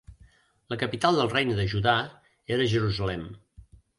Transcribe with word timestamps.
La 0.73 0.77
capital 0.83 1.19
del 1.19 1.29
Regne 1.33 1.59
de 1.59 1.67
Judà 1.75 1.95
era 2.57 2.67
Jerusalem. 2.75 3.29